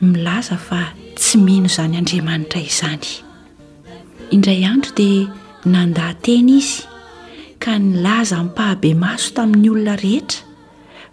[0.00, 3.06] milaza fa tsy mino izany andriamanitra izany
[4.34, 5.22] indray andro dia
[5.74, 6.82] nandaantena izy
[7.58, 10.40] ka nylaza mpahabe maso tamin'ny olona rehetra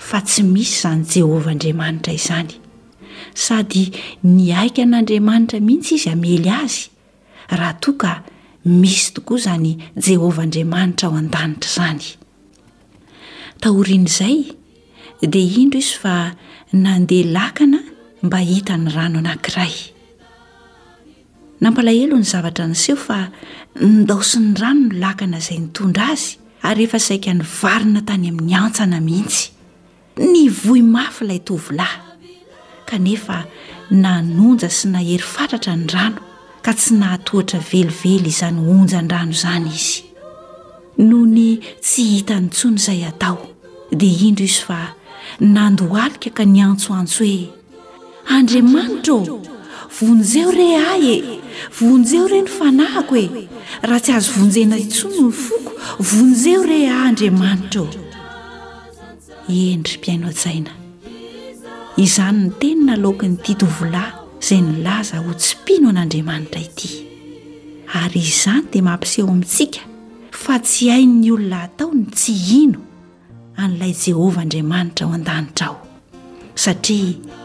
[0.07, 2.53] fa tsy misy izany jehovah andriamanitra izany
[3.45, 3.83] sady
[4.23, 6.79] ny aika n'andriamanitra mihitsy izy amely azy
[7.57, 8.11] raha toa ka
[8.81, 9.71] misy tokoa izany
[10.07, 12.01] jehovah andriamanitra ao an-danitra izany
[13.61, 14.37] taorian' izay
[15.35, 16.15] dia indro izy fa
[16.85, 17.81] nandeha lakana
[18.25, 19.75] mba hita ny rano anankiray
[21.61, 23.19] nampalahelo ny zavatra niseho fa
[23.95, 26.29] nidaosiny rano no lakana izay nitondra azy
[26.67, 29.41] ary rehefa saika ny varina tany amin'ny antsana mihitsy
[30.31, 31.97] ny voi mafyilay tovylahy
[32.89, 33.37] kanefa
[34.03, 36.19] nanonja sy nahery fatratra ny rano
[36.65, 39.97] ka tsy nahatoatra velively izany onja n rano izany izy
[41.09, 41.47] noho ny
[41.87, 43.37] tsy hitany tsony izay atao
[43.99, 44.79] dia indro izy fa
[45.55, 47.39] nandoalika ka ny antsoantso hoe
[48.33, 49.39] andriamanitra ô
[49.97, 51.41] vonjeo re ahy e
[51.77, 53.47] vonjeo ire no fanahiko e
[53.87, 55.71] raha tsy azo vonjena itsonony foko
[56.09, 57.87] vonjeo re ahy andriamanitra ô
[59.57, 60.71] iendry mpiaino a-jaina
[62.03, 66.89] izany ny tenina lokany ity dovolahy izay nilaza ho tsympino an'andriamanitra ity
[68.01, 69.81] ary izany dia mampiseho amintsika
[70.41, 72.81] fa tsy hain''ny olona hataony tsy hino
[73.61, 75.77] an'ilay jehova andriamanitra ho an-danitra ao
[76.63, 77.44] satria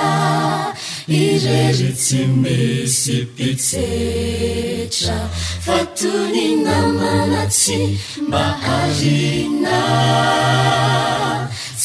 [1.19, 5.19] i reri tsy misy pitsitra
[5.65, 7.79] fatoni namana-tsy
[8.27, 8.45] mba
[8.77, 9.79] arina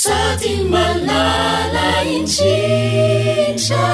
[0.03, 3.87] saty malala injintra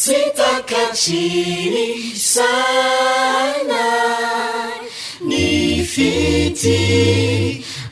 [0.00, 1.24] tse takatri
[1.74, 1.88] ny
[2.32, 3.84] sana
[5.28, 5.38] ny
[5.92, 6.80] fiti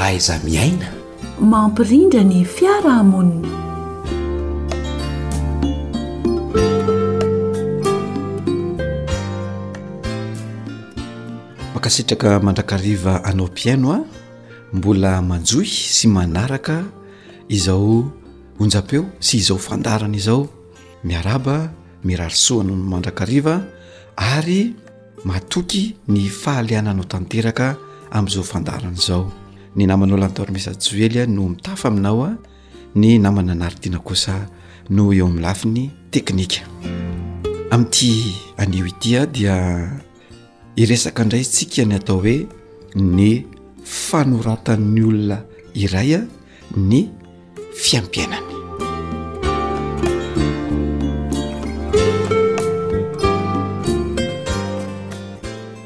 [0.09, 0.89] aiza miaina
[1.37, 3.53] mampirindra ny fiarahamonina
[11.77, 14.14] makasitraka mandrakariva anao piaino a ah.
[14.75, 16.83] mbola manjohy sy manaraka
[17.49, 18.11] izao
[18.59, 20.49] onjapeo sy izao fandarana izao
[21.05, 21.69] miaraba
[22.05, 23.61] mirarisoana mandrakariva
[24.17, 24.75] ary
[25.25, 27.77] matoky ny fahaliananao tanteraka
[28.11, 29.31] ami'izao fandarana zao
[29.77, 32.35] ny namanao lantormisa joely no mitafa aminao a
[32.95, 34.47] ny namana naritiana kosa
[34.91, 36.67] noo eo am'ny lafi ny teknika
[37.71, 38.11] ami'ty
[38.57, 39.57] anio itya dia
[40.77, 42.47] iresaka indray tsikany atao hoe
[42.95, 43.54] ny
[43.85, 45.39] fanoratannny olona
[45.77, 46.21] iray a
[46.77, 47.05] ny
[47.77, 48.49] fiampiainany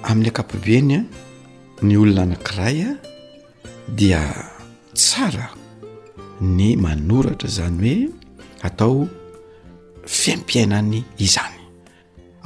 [0.08, 0.94] amin'ny ankapobeny
[1.82, 2.96] ny olona anankiraya
[3.98, 4.22] dia
[4.94, 5.48] tsara
[6.40, 8.10] ny manoratra zany hoe
[8.62, 9.08] atao
[10.06, 11.58] fiampiainany izany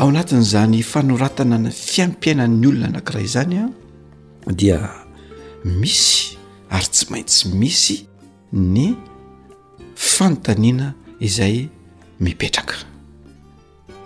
[0.01, 3.61] ao anatin'zany fanoratanana fiampiaina'ny olona anakiray izany
[4.51, 5.02] adia
[5.65, 6.37] misy
[6.71, 7.99] ary tsy maintsy misy
[8.53, 8.95] ny
[9.97, 11.69] fanotanina izay
[12.21, 12.75] mipetraka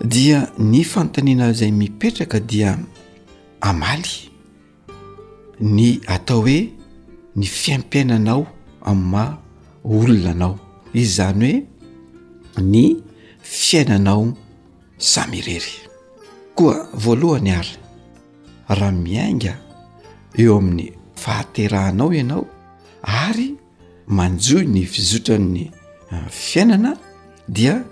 [0.01, 2.77] dia ny fanotanina izay mipetraka dia
[3.61, 4.29] amaly
[5.59, 6.69] ny atao hoe
[7.35, 8.47] ny fiampiainanao
[8.85, 9.37] amy ma
[9.83, 10.59] olonanao
[10.93, 11.63] izany
[12.57, 13.01] hoe ny
[13.41, 14.37] fiainanao
[14.97, 15.79] samyrery
[16.55, 17.73] koa voalohany ary
[18.69, 19.57] raha miainga
[20.37, 22.45] eo amin'ny fahaterahanao ianao
[23.01, 23.53] ary
[24.07, 25.71] manjoy ny fizotra'ny
[26.11, 26.95] ah, fiainana
[27.47, 27.83] dia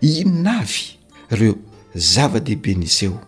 [0.00, 0.82] inonavy
[1.30, 1.54] reo
[1.96, 3.20] zava-dehibe nyizy eo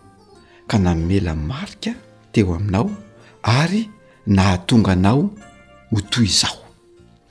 [0.67, 1.93] ka namela marika
[2.31, 2.91] teo aminao
[3.43, 3.89] ary
[4.27, 5.29] nahatonga anao
[5.91, 6.59] ho toy izao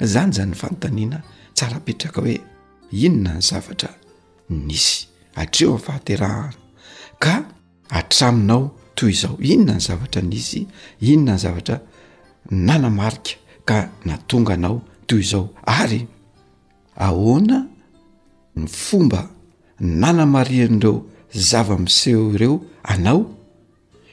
[0.00, 1.22] zany zany ny fanotanina
[1.54, 2.40] tsara petraka hoe
[2.92, 3.90] inona ny zavatra
[4.50, 6.54] nisy atreo amin fahaterahana
[7.18, 7.34] ka
[7.90, 8.62] atraminao
[8.94, 10.66] toy izao inona ny zavatra nisy
[11.00, 11.76] inona ny zavatra
[12.50, 16.06] nanamarika ka natonga anao toy izao ary
[17.06, 17.58] ahoana
[18.56, 19.20] ny fomba
[20.00, 20.94] nanamarianyreo
[21.48, 23.22] zava-miseo ireo anao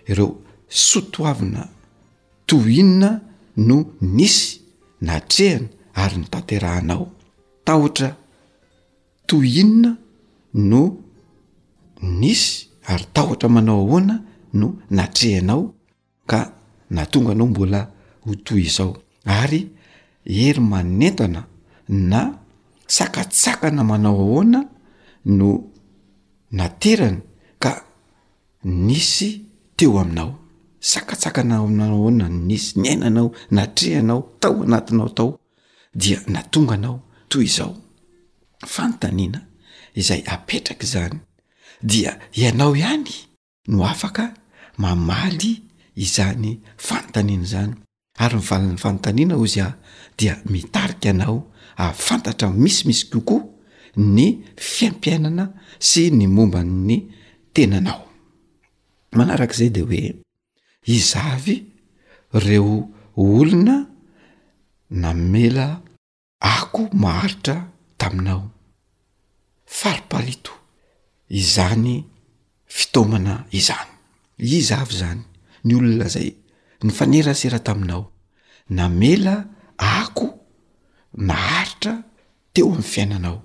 [0.09, 0.31] ireo
[0.69, 1.67] sotoavina
[2.45, 3.19] to inina
[3.57, 3.75] no
[4.15, 4.61] nisy
[5.01, 7.07] natrehana ary nytaterahanao
[7.65, 8.15] tahotra
[9.27, 9.97] toy inina
[10.53, 10.81] no
[12.21, 14.15] nisy ary tahotra manao ahoana
[14.59, 14.67] no
[14.97, 15.73] natrehanao
[16.31, 16.39] ka
[16.95, 17.81] natonga anao mbola
[18.35, 18.95] toy izao
[19.25, 19.65] ary
[20.25, 21.43] eri manentana
[21.89, 22.31] na
[22.87, 24.63] sakatsakana manao ahoana
[25.25, 25.47] no
[26.51, 27.17] naterany
[27.59, 27.81] ka
[28.63, 29.41] nisy
[29.77, 30.39] teo aminao
[30.79, 35.39] sakatsakana na ahoana nisy niainanao natrehanao tao anatinao tao
[35.93, 37.75] dia na tonga anao toy izao
[38.73, 39.41] fanotaniana
[39.95, 41.19] izay apetraka zany
[41.81, 43.11] dia ianao ihany
[43.67, 44.33] no afaka
[44.77, 45.61] mamaly
[45.95, 47.73] izany fanotaniana zany
[48.25, 49.75] ary mivalin'ny fanotaniana o izy a
[50.19, 51.35] dia mitarika anao
[51.89, 53.41] afantatra misimisy kokoa
[54.15, 54.25] ny
[54.71, 55.45] fiampiainana
[55.87, 56.95] sy ny momban'ny
[57.55, 58.01] tenanao
[59.17, 60.01] manarak'izay de hoe
[60.95, 61.55] izavy
[62.45, 62.77] reo
[63.23, 63.77] olona
[65.01, 65.67] na mela
[66.55, 67.55] ako maharitra
[67.99, 68.41] taminao
[69.77, 70.53] faripalito
[71.39, 71.93] izany
[72.77, 73.91] fitaomana izany
[74.57, 75.21] izavy zany
[75.65, 76.29] ny olona zay
[76.83, 78.11] ny fanerasera taminao
[78.69, 79.43] namela
[79.77, 80.27] ako
[81.19, 81.93] na haritra
[82.55, 83.37] teo amin'n fiainanao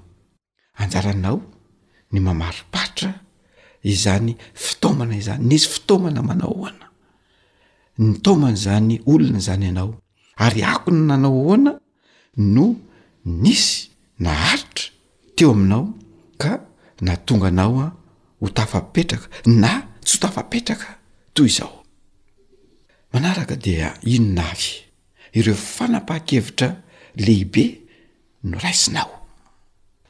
[0.82, 1.38] anjaranao
[2.12, 3.10] ny mamaripatra
[3.82, 6.86] izany fitaomana izany nisy fitaomana manao ahoana
[7.98, 9.88] ny taomana zany olona zany ianao
[10.44, 11.72] ary akona nanao hoana
[12.54, 12.64] no
[13.42, 13.76] nisy
[14.24, 14.86] naharitra
[15.36, 15.84] teo aminao
[16.42, 16.52] ka
[17.04, 17.86] na tonga anao a
[18.40, 19.26] ho tafapetraka
[19.60, 19.70] na
[20.04, 20.90] tsy ho tafapetraka
[21.34, 21.83] toy izao
[23.14, 24.82] manaraka dia inona avy
[25.38, 26.68] ireo fanapaha-kevitra
[27.22, 27.64] lehibe
[28.50, 29.10] no raisinao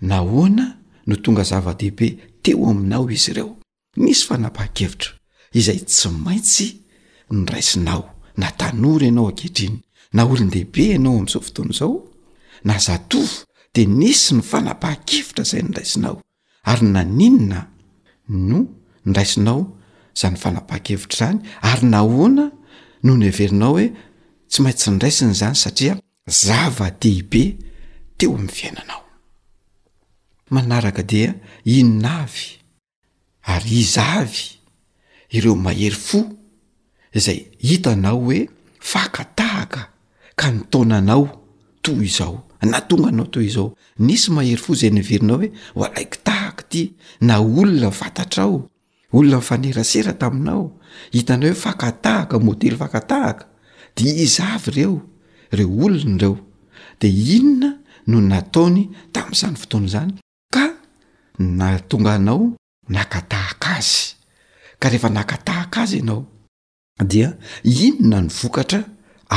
[0.08, 0.64] na hoana
[1.06, 2.08] no tonga zava-dehibe
[2.42, 3.50] teo aminao izy ireo
[4.04, 5.10] nisy fanapaha-kevitra
[5.60, 6.66] izay tsy maintsy
[7.30, 8.02] ny raisinao
[8.40, 9.76] na tanora ianao ankehitriny
[10.16, 11.94] na olon lehibe ianao amn'izao fotoana izao
[12.64, 13.36] na zatovo
[13.74, 16.16] de nisy ny fanapaha-kevitra zay ny raisinao
[16.70, 17.60] ary naninona
[18.28, 18.60] no
[19.04, 19.60] ny raisinao
[20.16, 22.50] za ny fanapaha-kevitra izany ary na hoana
[23.04, 23.86] noho ny averinao hoe
[24.48, 25.94] tsy maintytsindraisiny zany satria
[26.42, 27.42] zava-dehibe
[28.18, 29.02] teo amin'ny fiainanao
[30.54, 31.30] manaraka dia
[31.76, 32.46] inna avy
[33.52, 34.44] ary iz avy
[35.36, 36.20] ireo mahery fo
[37.24, 38.40] zay hitanao hoe
[38.90, 39.82] fakatahaka
[40.40, 41.26] ka nitaonanao
[41.84, 42.34] toy izao
[42.72, 43.68] na tonga anao toy izao
[44.06, 46.82] nisy mahery fo zay ny verinao hoe ho alaikitahaka ty
[47.28, 48.56] na olona fatatrao
[49.14, 50.64] olona nyfanerasera taminao
[51.14, 53.44] hitanao hoe fakatahaka modely fakatahaka
[53.96, 54.94] de iz avy ireo
[55.56, 56.34] reo olona ireo
[57.00, 57.70] de inona
[58.10, 58.80] no nataony
[59.14, 60.12] tamin'izany fotoana izany
[60.54, 60.64] ka
[61.58, 62.42] na tonga nao
[62.94, 64.00] nakatahaka azy
[64.80, 66.22] ka rehefa nakatahaka azy ianao
[67.10, 67.28] dia
[67.76, 68.80] inona ny vokatra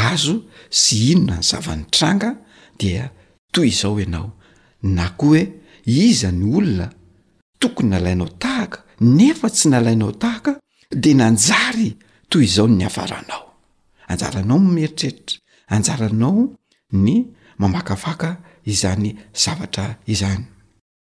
[0.10, 0.36] azo
[0.82, 2.30] sy inona ny zava-nitranga
[2.80, 3.04] dia
[3.54, 4.30] toy izao ianao
[4.98, 5.42] na koa hoe
[6.08, 6.88] iza ny olona
[7.62, 10.52] tokony alainao tahaka nefa tsy nalainao tahaka
[11.02, 11.90] de nanjary
[12.30, 13.44] toy izao ny avaranao
[14.08, 16.48] anjaranao nymieritreritra anjaranao
[16.94, 17.16] ny
[17.58, 18.30] mamakafaka
[18.66, 20.44] izany zavatra izany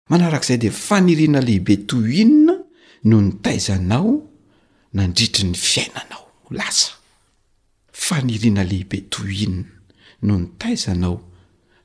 [0.10, 2.54] manarak'izay de faniriana lehibe to inina
[3.04, 4.22] noho ny taizanao
[4.94, 6.92] nandritry ny fiainanao laza
[7.94, 9.66] faniriana lehibe to inna
[10.24, 11.22] noho ny taizanao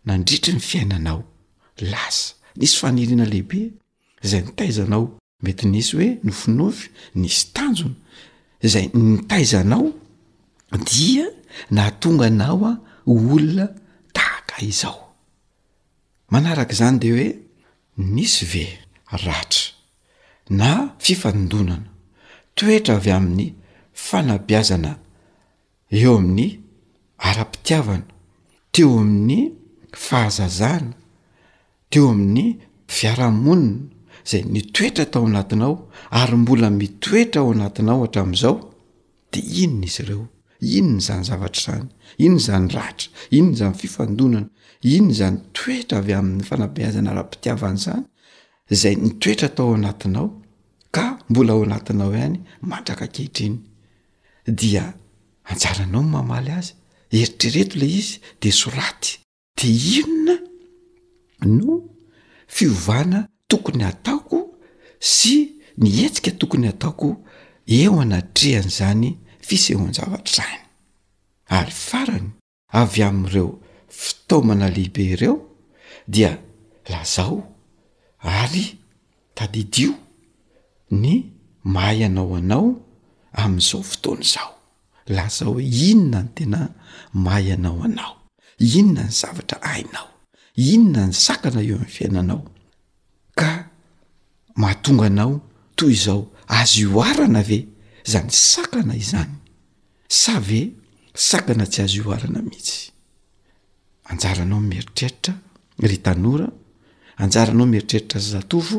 [0.07, 1.23] nandritry ny fiainanao
[1.81, 3.71] lasa nisy faniriana lehibe
[4.25, 6.89] izay nytaizanao mety nisy hoe nofinofy
[7.23, 7.95] nisy tanjona
[8.71, 9.93] zay nytaizanao
[10.93, 11.27] dia
[11.71, 12.73] na atonga nao a
[13.13, 13.67] olona
[14.15, 15.03] tahaka izao
[16.31, 17.27] manarak' zany de hoe
[18.15, 18.65] nisy ve
[19.25, 19.71] ratra
[20.61, 21.89] na fifaondonana
[22.57, 23.47] toetra avy amin'ny
[24.07, 24.93] fanabiazana
[26.01, 26.49] eo amin'ny
[27.29, 28.07] ara-pitiavana
[28.73, 29.41] teo amin'ny
[30.05, 30.93] fahazazana
[31.91, 32.43] teo amin'ny
[32.97, 33.89] fiarahmonina
[34.25, 38.57] zay nytoetra tao anatinao ary mbola mitoetra ao anatinao hatramin'izao
[39.33, 40.25] de inona izy ireo
[40.61, 41.87] inona zany zavatra izany
[42.19, 43.09] inony zany ratra
[43.39, 44.47] inona zany fifandonana
[44.83, 48.03] inony zany toetra avy amin'ny fanabeazana raha mpitiavan'zany
[48.71, 50.29] izay ni toetra tao anatinao
[50.95, 53.57] ka mbola ao anatinao ihany mandraka kehitriny
[54.59, 54.85] dia
[55.51, 56.73] anjaranao ny mamaly azy
[57.17, 58.13] eritrereto ilay izy
[58.43, 59.13] de soraty
[59.59, 60.37] de inona
[61.57, 61.69] no
[62.55, 64.39] fiovana tokony ataoko
[65.15, 65.35] sy
[65.83, 67.09] nihetsika tokony ataoko
[67.79, 69.09] eo anatrehany zany
[69.47, 70.61] fisehoanzavatr'any
[71.59, 72.29] ary farany
[72.81, 73.47] avy amin'ireo
[74.01, 75.37] fitao mana lehibe ireo
[76.15, 76.33] dia
[76.93, 77.37] lazao
[78.41, 78.65] ary
[79.37, 79.93] tadidio
[81.01, 81.11] ny
[81.75, 82.69] mahay anao anao
[83.43, 84.53] amin'izao fotoana izao
[85.17, 85.55] lazao
[85.87, 86.61] inona no tena
[87.25, 88.15] mahay anao anao
[88.77, 90.09] inona ny zavatra ahinao
[90.73, 92.43] inona ny sakana eo amn'ny fiainanao
[93.41, 93.45] k
[94.61, 95.33] mahatonga anao
[95.79, 96.21] toy izao
[96.61, 97.59] azooarana ve
[98.13, 99.35] zany sakana izany
[100.21, 100.61] sa ve
[101.29, 102.79] sakana tsy azo oarana mihitsy
[104.11, 105.33] anjaranao nmieritreritra
[105.91, 106.49] ry tanora
[107.23, 108.79] anjaranao mieritreritra zatovo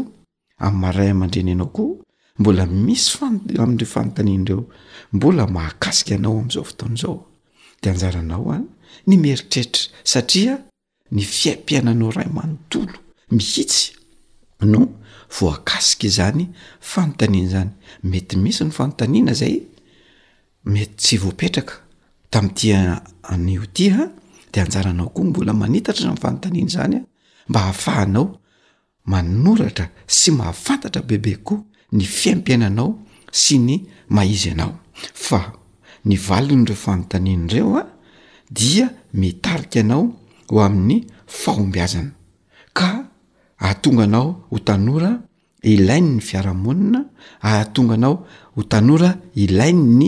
[0.66, 1.94] amymaray mandreny anao koa
[2.40, 3.12] mbola misy
[3.64, 4.62] amn'reo fanontanian'ireo
[5.16, 7.18] mbola mahakasika anao am'izao fotaonaizao
[7.82, 8.64] de anjaranao a ah,
[9.08, 10.54] ny meritreritra satria
[11.16, 12.96] ny fiampiainanao ray manontolo
[13.38, 13.84] mihitsy
[14.66, 14.80] no
[15.40, 16.48] voankasika zany
[16.80, 17.70] fanontaniana zany
[18.04, 19.62] mety misy ny fanontaniana zay
[20.66, 21.74] met tsy voapetraka
[22.32, 24.10] tami'tia anio tiaa
[24.54, 27.02] de anjaranao koa mbola manitatra an fanontaniana zanya
[27.50, 28.40] mba hahafahanao
[29.06, 33.00] manoratra sy mahafantatra bebe koa ny fiampiainanao
[33.32, 34.80] sy ny maizy anao
[35.14, 35.52] fa
[36.06, 37.84] ny valin'ireo fanontaniana ireo a
[38.52, 40.12] dia mitarika anao
[40.50, 42.12] ho amin'ny fahombiazana
[42.74, 43.11] ka
[43.64, 45.12] ahatonga anao ho tanora
[45.74, 47.00] ilainy ny fiarahamonina
[47.48, 48.16] ahatonga anao
[48.58, 49.10] ho tanora
[49.44, 50.08] ilain ny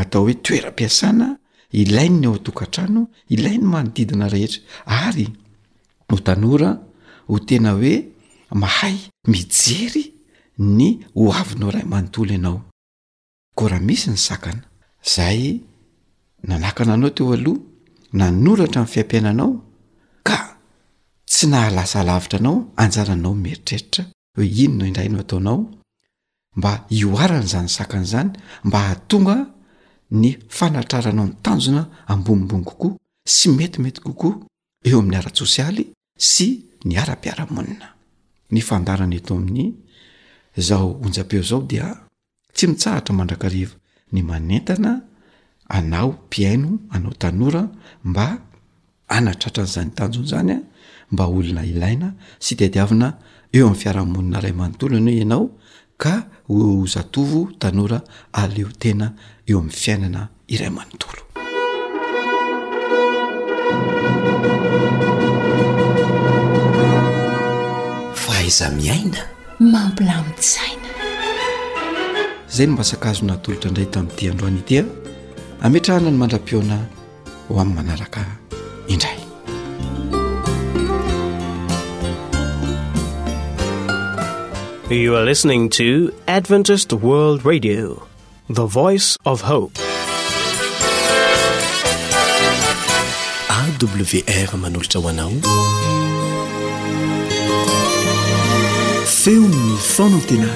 [0.00, 1.26] atao hoe toeram-piasana
[1.80, 3.02] ilayny ny ao a-tokatrano
[3.34, 4.60] ilai ny manodidina rehetra
[4.98, 5.26] ary
[6.10, 6.70] ho tanora
[7.28, 7.94] ho tena hoe
[8.62, 8.96] mahay
[9.32, 10.04] mijery
[10.58, 12.58] ny hoavinao ray manontolo ianao
[13.58, 14.62] ko raha misy ny sakana
[15.12, 15.60] zahy
[16.48, 17.60] nanakana anao teo aloha
[18.20, 19.50] nanoratra amin'ny fiampiainanao
[20.28, 20.36] ka
[21.32, 24.02] tsy nahalasalavitra anao anjaranao mieritreritra
[24.36, 25.58] hoe inona indrayino ataonao
[26.58, 26.70] mba
[27.00, 28.30] ioarana zany sakan'zany
[28.66, 29.36] mba hahatonga
[30.20, 31.82] ny fanatraranao ny tanjona
[32.12, 32.92] ambonimbony kokoa
[33.34, 34.34] sy metimety kokoa
[34.88, 35.84] eo amin'ny ara-tsosy aly
[36.30, 36.46] sy
[36.88, 37.88] ny ara-piaramonina
[38.54, 39.64] ny fandarana eto amin'ny
[40.68, 41.86] zao onjapeo zao dia
[42.54, 43.74] tsy mitsahatra mandrakariva
[44.12, 44.92] ny manentana
[45.76, 47.62] anao piaino anao tanora
[48.10, 48.24] mba
[49.16, 50.58] anatratra an'izany tanjona zanya
[51.12, 53.14] mba olona ilaina sy teadiavina
[53.54, 55.44] eo amin'ny fiarahmonina iray manontolo anao ianao
[56.02, 56.12] ka
[56.48, 57.98] hozatovo tanora
[58.42, 59.06] aleo tena
[59.50, 60.22] eo amin'ny fiainana
[60.54, 61.22] iray manontolo
[68.22, 69.20] fahaiza miaina
[69.72, 70.88] mampilamitzaina
[72.56, 74.82] zay no mba sakazo natolotra indray tami'n'idi androany itia
[75.66, 76.76] ametrahana ny mandra-piona
[77.48, 78.22] ho amin'ny manaraka
[78.94, 79.19] indray
[84.96, 87.94] you are listening to adventiset world radio
[88.48, 89.74] the voice of hope
[93.58, 95.30] awr manolotra ho anao
[99.14, 100.48] feonynyfona n tena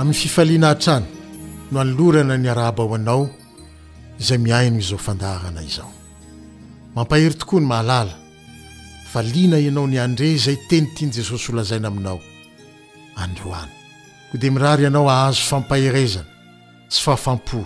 [0.00, 1.06] amin'ny fifaliana hantrana
[1.72, 3.22] no hanolorana ny arahba ho anao
[4.22, 5.90] izay miaino izao fandaharana izao
[6.94, 8.14] mampahery tokoa ny mahalala
[9.10, 12.20] fa lina ianao ny andre izay teny tia ny jesosy holazaina aminao
[13.22, 13.72] any oany
[14.30, 16.30] koa dia mirary ianao ahazo fampaherezana
[16.92, 17.64] sy faafampo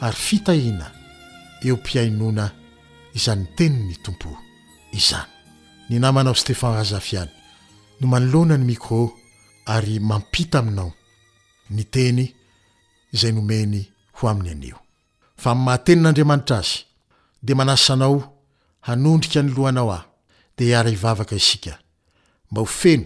[0.00, 0.86] ary fitahina
[1.66, 2.44] eo mpiainona
[3.14, 4.30] izany ny teni ny mitompo
[4.92, 5.30] izany
[5.88, 7.32] ny namanao stefan razafialy
[8.00, 9.10] no manoloana ny micro
[9.66, 10.92] ary mampita aminao
[11.70, 12.28] ny teny
[13.14, 14.81] izay nomeny ho aminy aneo
[15.42, 16.74] fa m'y mahatenin'andriamanitra azy
[17.46, 18.14] dia manasanao
[18.86, 20.02] hanondrika ny lohanao aho
[20.58, 21.78] dia hiara ivavaka isika
[22.50, 23.04] mba ho feno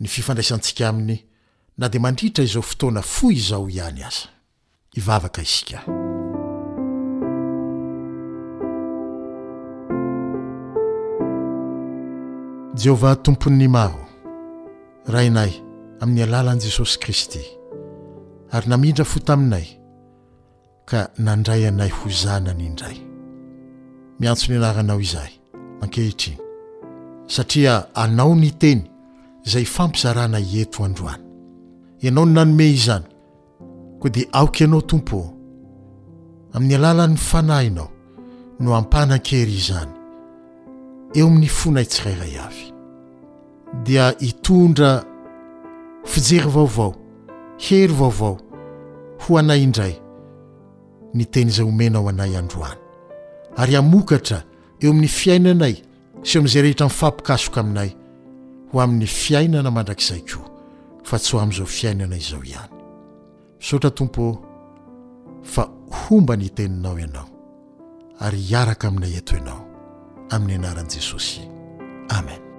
[0.00, 1.16] ny fifandraisantsika aminy
[1.78, 4.26] na dia mandritra izao fotoana fo izao ihany aza
[4.96, 5.78] ivavaka isika
[12.74, 14.06] jehova tompon'ny maro
[15.08, 15.52] rainay
[16.00, 17.42] amin'ny alalan'i jesosy kristy
[18.50, 19.79] ary namindra fo taminay
[20.90, 22.96] k nandray anay ho zanany indray
[24.20, 25.32] miantso ny alaranao izahay
[25.80, 26.38] mankehitriny
[27.30, 28.82] satria anao ny teny
[29.46, 31.22] zay fampizarana ieto androany
[32.02, 33.06] ianao ny nanome izany
[34.00, 35.32] koa di aoky ianao tompo o
[36.54, 37.88] amin'ny alalan'ny fanainao
[38.60, 39.92] no ampanankery izany
[41.14, 42.66] eo amin'ny fonaytsiraray avy
[43.86, 44.92] dia itondra
[46.04, 46.92] fijery vaovao
[47.62, 48.36] hery vaovao
[49.22, 49.99] ho anay indray
[51.14, 52.78] ny teny izay omena ao anay androany
[53.56, 54.38] ary amokatra
[54.82, 55.74] eo amin'ny fiainanay
[56.28, 57.90] sy eo amin'izay rehetra mifampikaasoka aminay
[58.72, 60.46] ho amin'ny fiainana mandrakizay koa
[61.08, 62.72] fa tsy ho amn'izao fiainanay izao ihany
[63.66, 64.22] saotra tompo
[65.52, 65.62] fa
[66.04, 67.26] homba ny teninao ianao
[68.24, 69.60] ary hiaraka aminay eto enao
[70.34, 71.40] amin'ny anaran'i jesosy
[72.18, 72.49] amen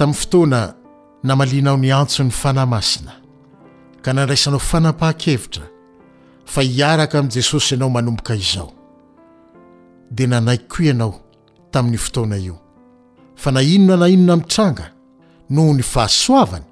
[0.00, 0.62] tamin'ny fotoana
[1.24, 3.12] namalianao ny antso ny fanahymasina
[4.02, 5.66] ka nandraisanao fanampaha-kevitra
[6.52, 8.68] fa hiaraka amin'i jesosy ianao manomboka izao
[10.16, 11.12] dia nanaiky koa ianao
[11.72, 12.56] tamin'ny fotoana io
[13.42, 14.86] fa na inona na inona mitranga
[15.54, 16.66] noho ny fahasoavana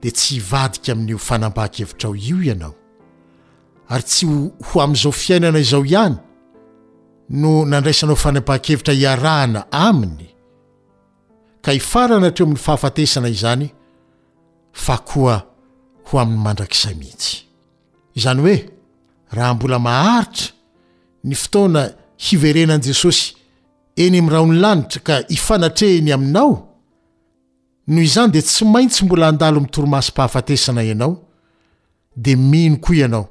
[0.00, 2.74] dia tsy hivadika amin'io fanampaha-kevitrao io ianao
[3.92, 4.26] ary tsyh
[4.66, 6.16] ho amin'izao fiainana izao ihany
[7.28, 10.33] no nandraisanao fanampaha-kevitra hiarahana aminy
[11.64, 13.66] ka ifarana atreo amin'ny fahafatesana izany
[14.72, 15.36] fa koa
[16.06, 17.36] ho amin'ny mandrakizay mihitsy
[18.14, 18.56] izany hoe
[19.36, 20.52] raha mbola maharitra
[21.24, 21.82] ny fotoana
[22.26, 23.26] hiverenan' jesosy
[24.04, 26.52] eny am'drao ony lanitra ka ifanatrehiny aminao
[27.86, 31.14] noho izany de tsy maintsy mbola andalo mitoromasy mpahafatesana ianao
[32.16, 33.26] de mino koa ianao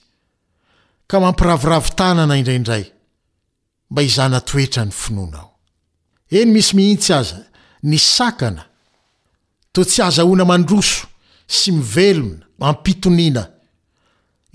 [1.09, 2.85] kmampiraviravi tanana indraindray
[3.91, 5.49] mba izana toetra ny finoanao
[6.39, 7.39] eny misy mihintsy aza
[7.91, 8.63] ny sakana
[9.75, 11.07] totsy aza hona mandroso
[11.57, 13.45] sy mivelona mampitoniana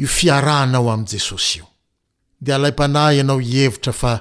[0.02, 1.68] io fiarahanao am' jesosy io
[2.44, 4.12] de alapanahy ianao ievitra fa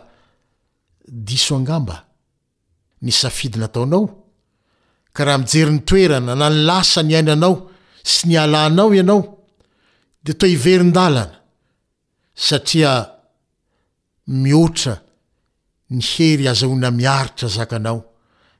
[1.28, 1.96] diso angamba
[3.02, 4.02] ny safidynataonao
[5.14, 7.54] ka raha mijery ny toerana na ny lasa ny ainanao
[8.12, 9.22] sy ny alanao ianao
[10.24, 11.39] de toa hiverin-dalana
[12.40, 13.10] satria
[14.26, 14.96] miotra
[15.90, 18.00] ny hery azahona miaritra zakanao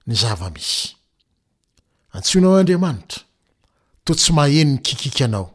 [0.07, 0.93] ny zava misy
[2.13, 3.23] antsonao adriamanitra
[4.05, 5.47] to tsy maheno ny kikikyanao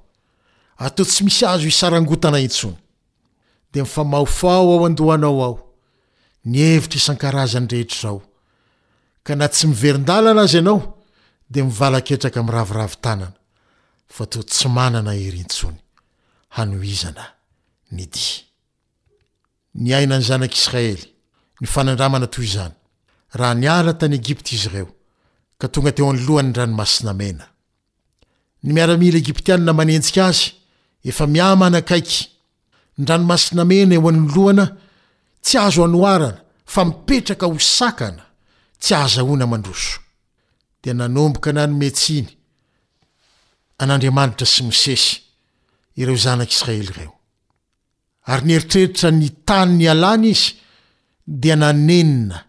[0.81, 2.77] a to tsy misy azo isarangotana intsony
[3.71, 5.55] de mifamaofao aoadoanao ao
[6.49, 8.19] ny evitra isan-karazanyrehetrao
[9.25, 10.81] ka na tsy miverin-dala anazy anao
[11.53, 13.33] de mivalaketraka mraviravtanan
[14.15, 15.77] fa to tsy manana ery intsony
[16.55, 17.34] hanoizana
[17.93, 18.01] n
[19.83, 21.03] ny ainany zanak'israely
[21.61, 22.73] ny fanandramana toy zany
[23.39, 24.87] raha ny ala tany egipta izy reo
[25.59, 27.45] ka tonga teoan'ny lohany nranomasinamena
[28.63, 30.47] ny miaramilaegiptianna manenika azy
[31.09, 32.09] efa miamnakaiy
[33.07, 33.63] ranoaaena
[34.07, 34.65] eon'yloana
[35.45, 36.39] tsy azo anoarana
[36.73, 38.23] fa mipetraka hosakana
[38.81, 39.97] tsy aza hona mandroso
[40.81, 42.29] de nanmboka nanometsiny
[43.81, 45.09] anadanitra sy mosesy
[46.01, 47.13] ireo zanak'israely reo
[48.31, 50.47] ary nieritreritra ny tany ny alana izy
[51.41, 52.39] de nanenina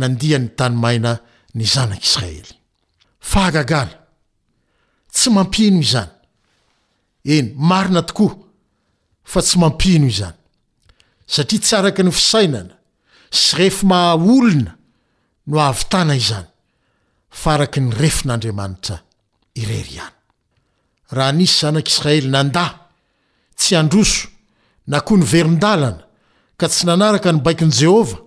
[0.00, 1.12] nandian taaina
[1.54, 3.82] y nakrea
[5.14, 6.08] tsy mampino izany
[7.42, 8.32] ny marina tokoa
[9.32, 10.38] fa tsy mampino izany
[11.30, 12.74] satria tsy araky ny fisainana
[13.30, 14.72] sy refo mahaolona
[15.50, 16.48] no ahavytana izany
[17.40, 18.96] fa araky ny refi n'andriamanitra
[19.62, 20.16] irery iany
[21.16, 22.64] raha nisy zanak'israely nandà
[23.60, 24.24] tsy androso
[24.92, 26.02] nakoa ny verin-dalana
[26.58, 28.18] ka tsy nanaraka ny baikin'i jehova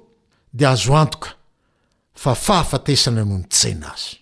[0.57, 1.29] dia azo antoka
[2.21, 4.15] fa fahafatesana noho nytsena azy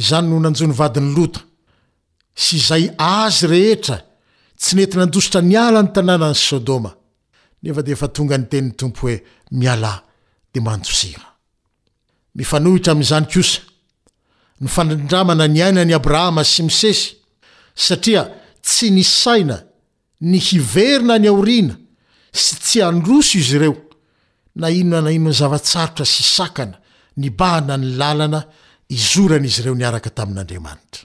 [0.00, 1.40] izany no nanjony vadin'ny lota
[2.42, 2.84] sy izay
[3.22, 3.96] azy rehetra
[4.60, 6.92] tsy neti nandositra ny ala ny tanànany sôdôma
[7.62, 9.18] nefa diefa tonga ny teniny tompo hoe
[9.50, 9.98] mialay
[10.54, 11.26] de manosira
[12.38, 13.60] mifanohitra amin'izany kosa
[14.62, 17.16] ny fandrandramana ny ainany abrahama sy mosesy
[17.74, 18.22] satria
[18.64, 19.58] tsy ny saina
[20.30, 21.74] ny hiverina ny aoriana
[22.32, 23.76] sy tsy handroso izy ireo
[24.60, 26.76] na inona na inoany zavatsarotra sy sakana
[27.20, 28.40] ny bahana ny lalana
[28.96, 31.04] izoran'izy ireo niaraka tamin'andriamanitra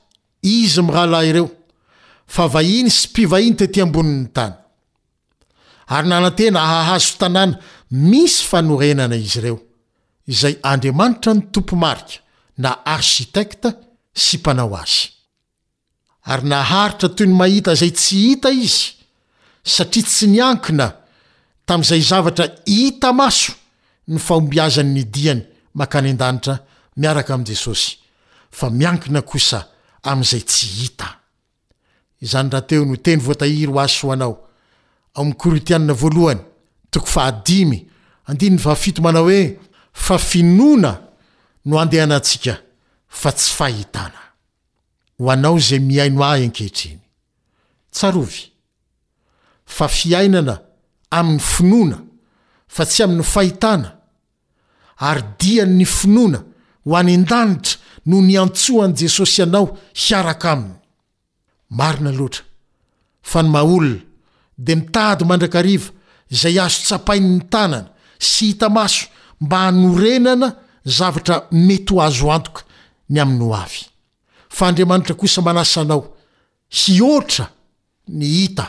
[0.41, 1.49] izy miralahy ireo
[2.31, 4.53] fa vahiny sy mpivahiny tetỳ ambonin'ny tany
[5.95, 7.57] ary nanantena hahazo tanàna
[8.11, 9.57] misy fanorenana izy ireo
[10.33, 12.17] izay andriamanitra ny tompo marika
[12.63, 13.69] na arsitekta
[14.23, 15.01] sy mpanao azy
[16.31, 18.83] ary naharitra toy ny mahita izay tsy hita izy
[19.73, 20.87] satria tsy miankina
[21.67, 23.51] tamin'izay zavatra hita maso
[24.07, 25.41] ny faombiazany nydiany
[25.77, 26.55] mankany an-danitra
[26.99, 27.87] miaraka amin'i jesosy
[28.57, 29.59] fa miankina kosa
[30.03, 31.17] am'izay tsy hita
[32.21, 34.35] izany rahateo no teny voatahiro asy ho anao
[35.15, 36.41] ao mi'y koritianina voalohany
[36.91, 37.87] toko fahadimy
[38.27, 39.57] andinyny vaafito manao hoe
[39.93, 40.91] fa finoana
[41.65, 42.53] no andehana atsika
[43.07, 44.21] fa tsy fahitana
[45.19, 47.01] ho anao zay miaino ay an-kehitriny
[47.91, 48.41] tsarovy
[49.65, 50.61] fa fiainana
[51.17, 51.97] amin'ny finoana
[52.67, 53.95] fa tsy ami'ny fahitana
[55.09, 56.39] ary diany ny finoana
[56.85, 60.75] ho any n-danitra no niantsoany jesosy ianao hiaraka aminy
[61.69, 62.43] marina loatra
[63.21, 63.95] fa ny maolona
[64.57, 65.89] de mitady mandrakriva
[66.39, 69.05] zay azo tsapainyny tanana sy hita maso
[69.41, 70.49] mba hanorenana
[70.97, 72.61] zavatra meto azo antoka
[73.09, 73.81] ny amin'ny ho avy
[74.49, 76.01] fa andriamanitra kosa manasa nao
[76.69, 77.45] hiotra
[78.07, 78.65] ny hita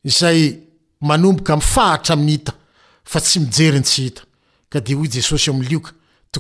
[0.04, 0.58] izay
[1.02, 2.54] manomboka mifahatra aminy hita
[3.04, 4.22] fa tsy mijerin tsy hita
[4.88, 5.82] yeoyoo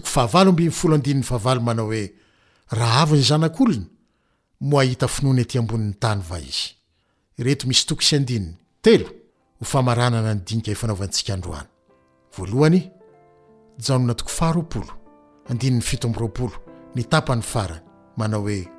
[0.05, 0.69] fofoloay
[13.89, 14.93] aenyanakolnaonona toko faharoapolo
[15.49, 16.55] andinny fitombroapolo
[16.95, 17.81] nytapany farany
[18.17, 18.78] manao oe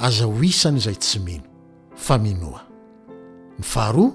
[0.00, 1.46] aza ho isany izay tsy mino
[1.96, 2.60] fa minoa
[3.58, 4.10] ny faharoa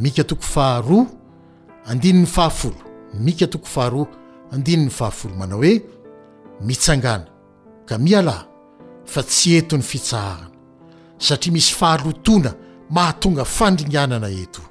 [0.00, 1.06] mika toko faharoa
[1.90, 2.80] andiny'ny fahafolo
[3.14, 4.06] mika toko faharoa
[4.52, 5.82] andinny fahafolo manao hoe
[6.60, 7.26] mitsangana
[7.88, 8.44] ka mialàhy
[9.12, 10.48] fa tsy ento n'ny fitsahahana
[11.18, 12.50] satria misy fahalotona
[12.96, 14.62] mahatonga fandringanana eto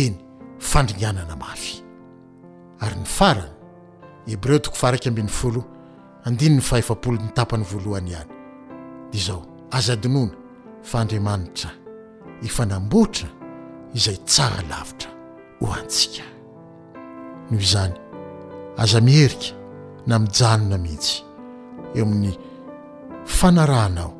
[0.00, 0.16] eny
[0.70, 1.74] fandringanana mafy
[2.80, 3.52] ary ny farany
[4.26, 5.64] hebreo toko farak ambin'ny folo
[6.24, 8.37] andiny'ny faefapolo'ny tapany voalohany ihany
[9.10, 10.32] dia izao aza dinoana
[10.82, 11.70] fa andriamanitra
[12.42, 13.28] efanambotra
[13.94, 15.08] izay tsara lavitra
[15.60, 16.22] ho antsika
[17.50, 17.94] noho izany
[18.76, 19.52] aza mierika
[20.06, 21.22] na mijanona mihitsy
[21.96, 22.36] eo amin'ny
[23.24, 24.10] fanarahanao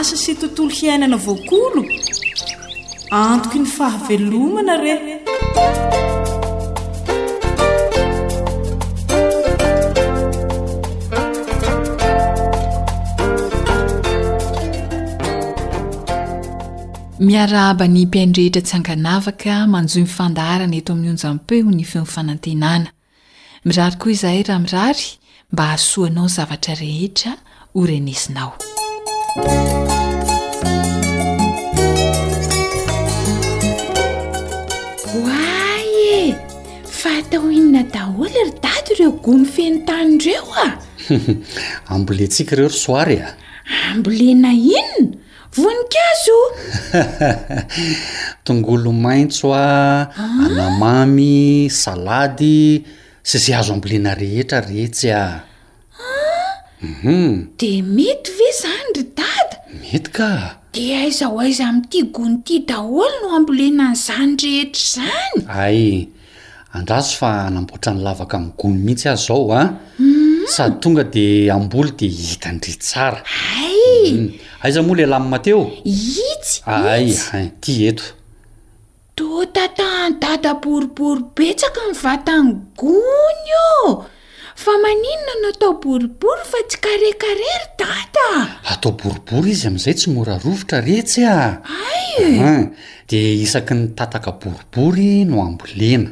[0.00, 1.82] asasy tontolo hiainana voakolo
[3.10, 4.94] antoko ny fahavelomana re
[17.20, 22.88] miaraba ny mpiaindrehetra tsy anganavaka manjoi mifandaharana eto amin'ny honjam-peo ny feonifanantenana
[23.66, 25.04] mirary koa izahay raha mirary
[25.52, 27.32] mba hasoanao zavatra rehetra
[27.78, 28.50] horenezinao
[35.24, 36.18] way e
[37.00, 40.66] fa atao inona daholy ry dady ireo gono feno tany reo a
[41.94, 43.30] ambolentsika ireo rysoary a
[43.92, 45.16] ambolena inona
[45.58, 46.38] vonikazo
[48.44, 50.42] tongolo maitso a ah?
[50.46, 51.36] anamamy
[51.82, 52.56] salady
[53.28, 55.24] sy zay azo ambolena rehetra rehetsy a
[56.02, 56.37] ah,
[56.80, 57.56] Mhm.
[57.58, 59.34] de mety ve zany ry dada
[59.82, 60.30] mety ka
[60.74, 65.78] de aiza ho aiza ami'ity gony ity daholo no o ambolena an'izany rehetra izany ay
[66.78, 69.68] andraso fa anamboatra ny lavaka min'ny gony mihitsy azy zao a ah.
[70.06, 70.46] mhm.
[70.54, 73.20] sady tonga dea amboly de hitanrey tsara
[73.58, 74.28] ay mhm.
[74.64, 75.60] aiza moa le lami mateo
[75.94, 77.24] itsy aiayts
[77.62, 78.06] ti eto
[79.18, 84.06] tota tahan dada boribory petsaka mivatany gony ô
[84.64, 88.26] fa maninona no atao boribory fa tsy karekarery data
[88.72, 91.38] atao boribory izy am'izay tsy morarovotra retsy a
[91.90, 92.10] ay
[93.10, 96.10] de isaky ny tataka boribory no ambolena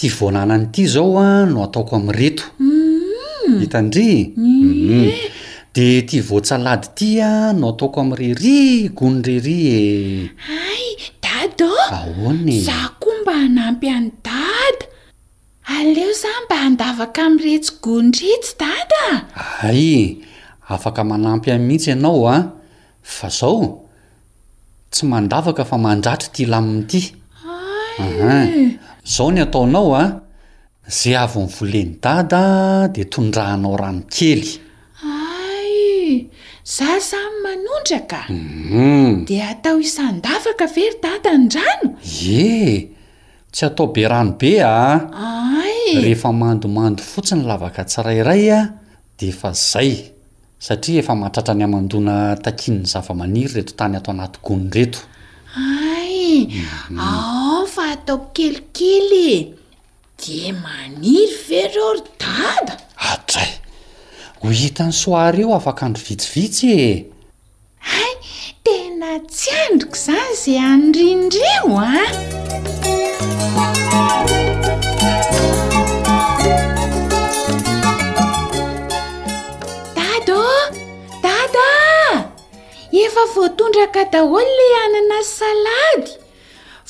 [0.00, 3.58] ti voanananyity zao a no ataoko ami'reto mm-hmm.
[3.60, 5.06] hitandri mm-hmm.
[5.74, 8.60] de ti voatsalady ity a no ataoko ami' rery
[8.98, 9.76] gono rerya
[10.54, 10.84] e ay
[11.24, 11.58] dad
[11.98, 14.86] ahony za ko mba anampy any dada
[15.76, 19.02] aleo za mba andavaka ami'rehetsy gondrytsy dada
[19.68, 19.82] ay
[20.74, 22.42] afaka manampy amn mihitsy ianao a ah.
[23.14, 23.62] fa zao
[24.92, 27.00] tsy mandavaka fa mandratry ty lamin'ity
[28.00, 28.48] ahan
[29.14, 30.08] zao ny ataonao a ah.
[30.96, 32.42] zay avy nny voleny dada
[32.94, 34.48] de tondrahanao rano kely
[35.04, 35.70] ay
[36.74, 38.40] za samy manondrakaum
[38.72, 39.12] mhm.
[39.28, 41.88] de atao isandavaka very dada ndrano
[42.24, 42.96] eh
[43.52, 45.10] tsy atao be rano be a
[45.94, 48.60] rehefa mandomando fotsiny lavaka tsirairay a
[49.18, 49.92] de efa zay
[50.64, 54.98] satria efa mahatratra ny aman-doana takin' ny zavamaniry reto tany atao anaty gono reto
[55.56, 56.98] ay mhm.
[56.98, 59.36] o fa ataokelikelye
[60.20, 62.74] de maniry ve reo ry dada
[63.12, 63.50] adray
[64.40, 67.04] ho hita n'ny soar eo afaka andro vitsivitsy ea
[68.64, 71.64] tena tsy andriko zany zay andrindrio
[80.06, 80.42] a dada
[81.26, 81.66] dada
[83.02, 86.12] efa voatondraka daholo la anana salady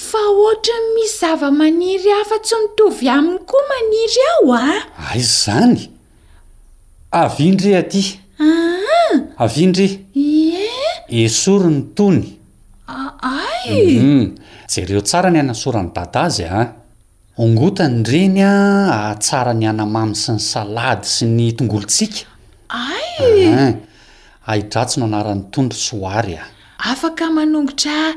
[0.09, 4.65] fa ohatra mis zava-maniry hafa tsy mitovy aminy koa maniry aho a
[5.09, 5.77] ai zany
[7.25, 8.05] av indre aty
[8.41, 9.19] Ah!
[9.47, 10.07] avindry
[11.09, 12.29] i sorony tonya
[13.71, 14.39] mm-hmm.
[14.75, 16.67] jereo tsara ny ana sorany data azy a ah.
[17.43, 22.27] ongotany reny ah, atsara ny anamamy sy ny salady sy ny tongolotsika
[22.71, 23.75] ay
[24.47, 26.47] aidratsy noanaran'ny tondry s hoary a
[26.95, 28.15] afaka manongotra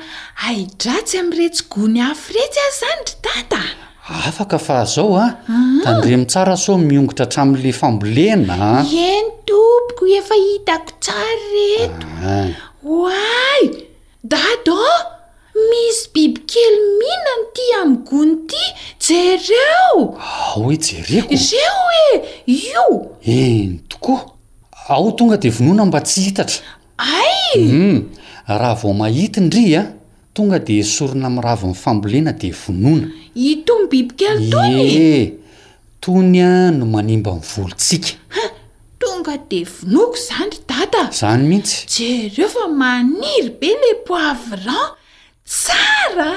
[0.48, 3.64] aidratsy ami'retsy gony af retsy ay zany ry data
[4.08, 5.38] afaka fa azao a ah.
[5.48, 5.82] ah.
[5.84, 8.84] tandre mitsara so miongotra hatrami'la fambolena ah.
[8.84, 12.08] eny topoko efa hitako tsary reto
[12.84, 13.86] way
[14.24, 14.98] dadao
[15.70, 18.64] misy bibikely miina noti amigonyty
[19.08, 21.82] jereo ao e jereko zeo
[22.14, 24.26] e io en tokoa
[24.90, 26.62] ao tonga dea vonona mba tsy hitatra
[26.98, 28.10] aym hmm.
[28.48, 30.01] raha vao mahitindri a
[30.42, 33.08] tonga de sorona miravy ny fambolena de vonona
[33.46, 35.18] i tomo bibykely toenye
[36.02, 38.14] tony a no manimba ni volontsika
[38.44, 38.46] a
[39.02, 44.88] tonga de vonoko zany ry data zany mihitsy jereo fa maniry be le poivran
[45.46, 46.32] tsara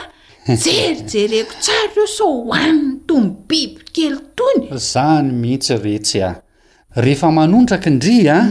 [0.67, 6.35] jerijereko tsara reo sao hoan'ny tomo biby kely tony zany mihitsy rehetsy a
[7.05, 8.49] rehefa manondraki ndria a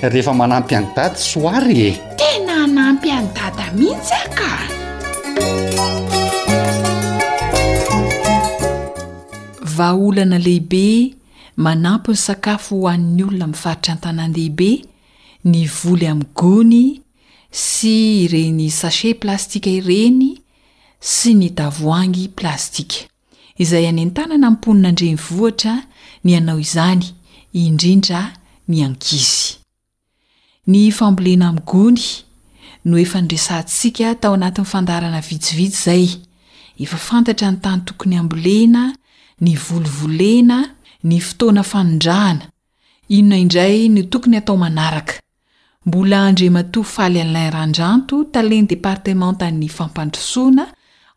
[0.13, 4.51] rehefa manampy any dada soary e tena anampy any dada mihitsy aka
[9.77, 11.15] vahaolana lehibe
[11.57, 14.71] manampo ny sakafo ho an'ny olona mi'ny faritra n-tanan'lehibe
[15.53, 16.85] ny voly ami'ny gony
[17.51, 17.93] sy
[18.25, 20.29] ireny sashe plastika ireny
[21.01, 23.03] sy ny davoangy plastika
[23.61, 25.75] izay any entanana mponina ndreny vohatra
[26.25, 27.05] ny anao izany
[27.53, 28.21] indrindra
[28.69, 29.61] ny angizy
[30.67, 32.01] ny fambolena ami'ny gony
[32.85, 36.09] no efa nyresantsika tao anatin'ny fandarana vitsivitsy zay
[36.81, 38.95] efa fantatra ny tany tokony ambolena
[39.41, 40.63] ny volovolena
[41.05, 42.49] ny fotoana fanondrahana
[43.09, 45.15] inona indray ny tokony hatao manaraka
[45.87, 50.65] mbola andremato faly a'lan randranto taleny departemantany fampandrosoana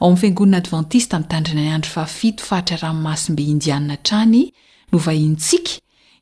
[0.01, 4.51] aoamin'ny fiangonina advantista min'tandrinay andro fa fito fartra ranymasombe indianina trany
[4.91, 5.71] novahintsika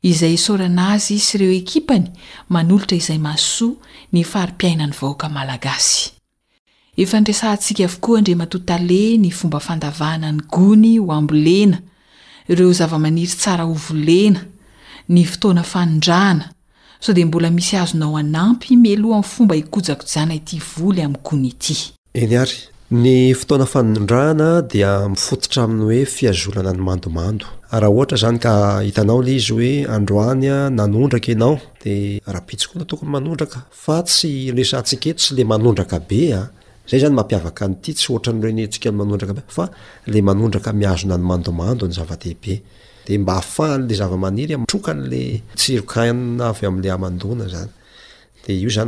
[0.03, 2.07] izay saorana azy sy ireo ekipany
[2.49, 3.75] manolotra izay masoa
[4.13, 6.12] ny faripiaina ny vahoaka malagasy
[7.01, 11.77] efanresa ntsika avokoa ndre matotale ny fomba fandavahna ny gony ho ambolena
[12.49, 14.41] ireo zava-maniry tsara hovolena
[15.09, 16.49] ny fotoana fanondrahana
[16.99, 21.75] sa de mbola misy azonao anampy mieloha a'ny fomba ikojakojana ty voly am'nygony ity
[22.13, 22.57] eny ary
[22.91, 29.21] ny fotoana fanondrahana dia mifototra aminy hoe fiazolana ny mandomando raha ohatra zany ka hitanao
[29.23, 35.07] le izy hoe androany a nanondraka ianao di rapitsiko na tokony manondraka fa tsy resantsik
[35.07, 36.41] ey tsy le manondraka bea
[36.87, 39.67] zay zany mampiavaka nyity tsy otra nyey sika ny manonraka a
[40.11, 42.61] le manondraka miazona ny mandomandony zavateibe
[43.07, 45.21] de mba ahafahanyla zavamanirytrokanyle
[48.43, 48.87] iy l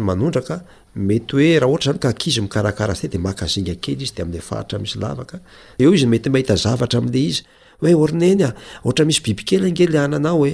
[4.60, 7.42] aoyeyyglozymeymahita zavatraamle izy
[7.84, 8.50] oe orneny a
[8.86, 10.54] ohatra misy bibikely ngely ananao e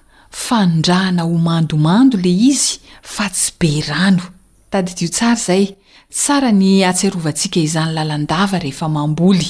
[0.31, 4.23] fandrahana homandomando le izy fa tsy be rano
[4.71, 5.75] dadidio tsara zay
[6.09, 9.49] tsara ny atsyarovantsika izany lalandava rehefa mamboly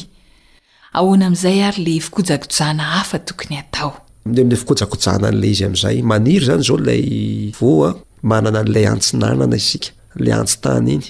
[0.98, 3.92] ahoana amin'izay ary le fikojakojahana hafa tokony atao
[4.26, 7.04] m'e amin'ly fikojakojahna n'la izy amin'izay maniry zany zao lay
[7.60, 7.94] vo a
[8.32, 11.08] manana n'lay antsi nanana isika lay antsy tany iny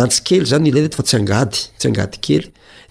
[0.00, 2.46] antsy kely zany ilay leto fa tsy angady tsy angadi kely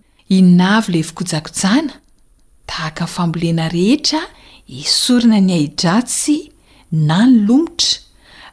[0.31, 1.93] inavy le fikojakojana
[2.67, 4.21] tahaka ny fambolena rehetra
[4.67, 6.37] isorona ny haidratsy
[6.91, 7.99] na ny lomotra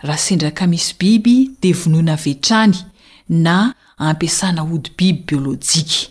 [0.03, 2.75] raha sendraka misy biby de vonoana vetrany
[3.29, 3.57] na
[3.99, 6.09] ampiasana ody biby biôlôjika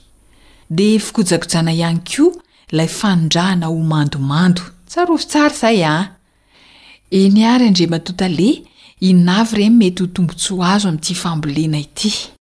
[0.70, 2.32] de fikojakojana ihany koa
[2.72, 4.62] ilay fanondrahana ho mandomando
[4.92, 6.06] sarofo tsara izahy a ah.
[7.12, 8.50] eniary indrematotale
[9.10, 12.37] inavy ireny mety ho tombontsoh azo amin'ity fambolena ity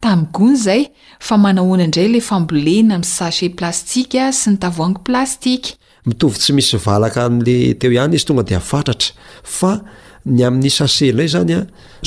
[0.00, 0.86] tami gony izay
[1.20, 5.74] fa manahoana indray la fambolena amin'y sase plastika sy ny tavohangy plastika
[6.06, 9.10] mitovy tsy misy valaka an'le teo ihany izy tonga de afatratra
[9.58, 9.72] fa
[10.34, 11.60] ny amin'ny sacenay zany a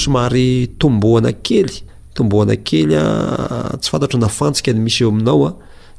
[0.04, 0.46] somary
[0.82, 1.76] tombohana kely
[2.16, 3.06] tomboana kely a
[3.80, 5.52] tsy fantatro nafantsika ny misy eo aminaoa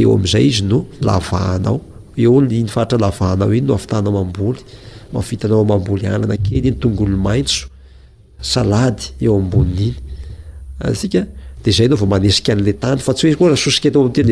[0.00, 1.80] eeoamzay izy no lavahanao
[2.26, 4.60] eo ny iny faitra lavahanao iny no afitahnao mamboly
[5.12, 7.66] mafitanao mamboly anana kely iny tongolo maitso
[8.50, 9.34] salady eo
[10.86, 14.22] aoinyaoamaesika'la tanyaahsosika eoae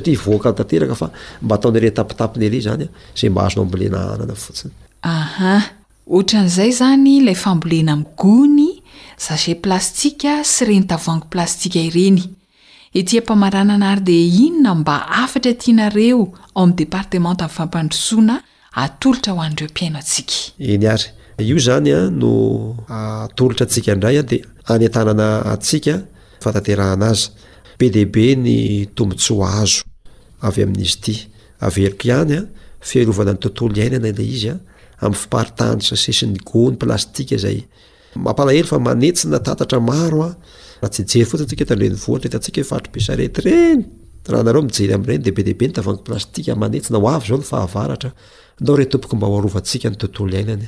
[5.06, 8.68] dehaoaoaootn'zay zany lay fambolena migony
[9.18, 12.24] zae plastika sy reny tavoangy plaika ieny
[12.94, 16.34] iamaaana anay de inona mba atra inaeo
[20.60, 21.00] yeento
[21.44, 24.38] io zany a no atolitra antsika ndray a de
[24.74, 25.96] any tanana atsika
[26.42, 27.30] fataeaaazy
[27.80, 29.66] bbeaosiaaeyoara
[40.82, 40.86] a
[42.08, 48.10] antsika hefahatrobesaretyeyahareoeyreny de be deabe ny tavako pilastika manetsina ho avy zao ny fahavaratra
[48.60, 50.68] andao re tomboka mba ho arovantsika ny totolo iainany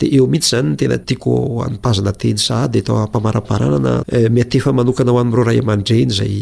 [0.00, 1.32] de eo mihitsy zany n tena tiako
[1.66, 6.36] animpazana teny sady etao mpamaraparana na eh, miatefa manokana aho amin'ireo ray aman-dreny zay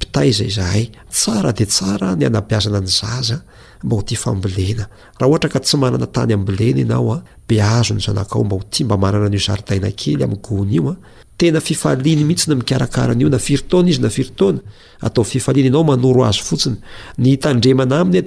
[0.00, 0.84] pitay zay zahay
[1.14, 3.36] tsara de tsara ny anabiazana ny zaza
[3.84, 4.84] mba ho ty fambolena
[5.18, 8.62] raha ohatra ka tsy manana tany ambolena ianao a be azo ny zanakao mba ho
[8.72, 10.94] tia mba manana n'io zaridaina kely amin'ny gony ioa
[11.38, 14.58] tena fifaliny mihitsy na mikarakara any io na firitona izy na firitona
[15.06, 16.76] atao fifalina enao manoroazy fotsiny
[17.22, 18.18] nytandremana aminy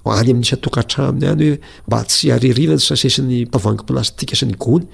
[0.03, 4.87] any amin'isatokantrano hany hoe mba tsy aririnany sase sy ny tavanky plastika sy ny gony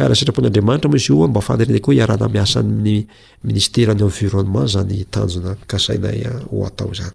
[0.00, 2.96] ahasitraponyandramanitra moa izy o mba afanarenak iarana miasanny
[3.48, 7.14] ministerany environnement zany tanjona ikasainay eh, o atao zany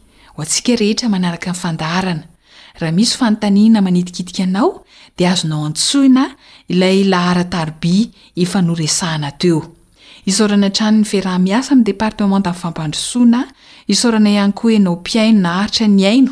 [0.37, 2.23] o atsika rehetra manaraka nyfandaharana
[2.79, 4.85] raha misy fanotaniana manitikitika anao
[5.17, 6.23] de azonao ansoina
[6.69, 7.85] iay lahaaab
[8.63, 9.65] noresahna eo
[10.25, 13.43] hiasa my departman amin'yfamandsna
[13.87, 16.31] israna ihany ko ho anao mpiaino na aritra ny aino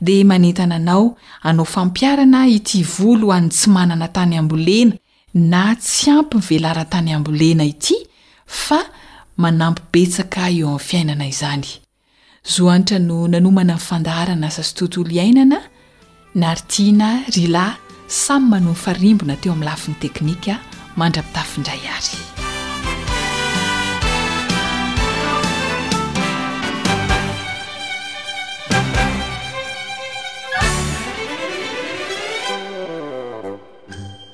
[0.00, 4.94] de manitananao anao fampiarana ity volo hany tsy manana tany ambolena
[5.34, 8.08] na tsy ampinyvelara tany ambolena iy
[9.38, 11.81] ameka eonyfiainana izny
[12.44, 15.58] zohanitra no nanomana nyfandarana sasy tontolo iainana
[16.34, 17.76] naritina rila
[18.08, 20.58] samy manoyfarimbona teo amin'ny lafin'ny teknika
[20.96, 22.14] mandrapitafindray ary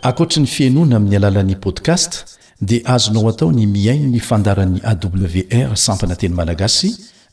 [0.02, 6.14] ankoatra ny fiainoana amin'ny alalan'ni podcast dia azonao atao ny miain ny fandaran'ny awr sampana
[6.16, 6.88] teny malagasy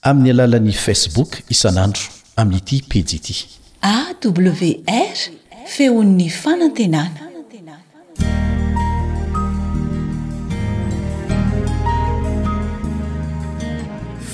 [0.09, 2.03] amin'ny alalan'ny facebook isan'andro
[2.41, 3.35] amin'n'ity piji ity
[3.91, 5.19] awr
[5.75, 7.21] feon'ny fanantenana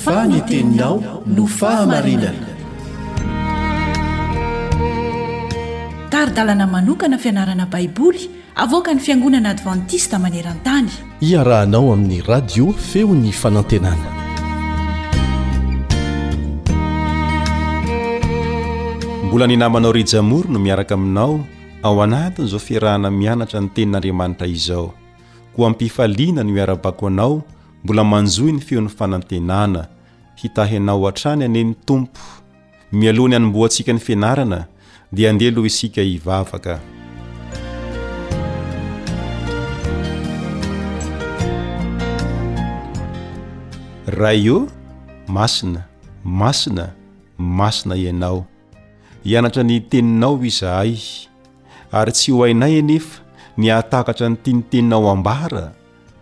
[0.05, 0.95] faniteninao
[1.37, 2.49] no fahamarinana
[6.15, 8.23] taridalana manokana fianarana baiboly
[8.65, 10.91] avoka ny fiangonana advantista maneran-tany
[11.31, 14.11] iarahanao amin'ny radio feon'ny fanantenana
[19.31, 21.39] mbola ninamanao ryjamoro no miaraka aminao
[21.83, 24.93] ao anatiny zao fiarahana mianatra ny tenin'andriamanitra izao
[25.55, 27.41] ko ampifaliana no miara-bako anao
[27.83, 29.87] mbola manjoy ny feon'ny fanantenana
[30.35, 32.19] hitahianao an-trany aneny tompo
[32.91, 34.65] mialohany hanomboantsika ny fianarana
[35.11, 36.79] dia andehaaloh isika hivavaka
[44.07, 44.67] rah eo
[45.27, 45.83] masina
[46.23, 46.89] masina
[47.37, 48.45] masina ianao
[49.23, 50.97] hianatra ny teninao izahay
[51.97, 53.21] ary tsy ho ainay anefa
[53.57, 55.65] niatakatra ny ti nyteninao ambara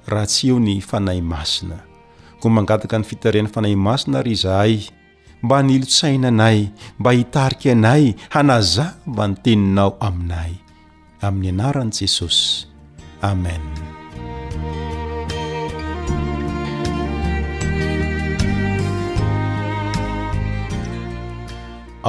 [0.09, 1.79] raha tsy eo ny fanahy masina
[2.41, 4.73] koa mangataka ny fitarehan'ny fanahy masina ary izahay
[5.43, 6.59] mba nilotsaina anay
[6.99, 10.53] mba hitarika anay hanazava ny teninao aminay
[11.21, 12.67] amin'ny anaran'i jesosy
[13.23, 13.88] amena